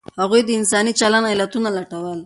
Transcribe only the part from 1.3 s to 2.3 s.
علتونه لټول.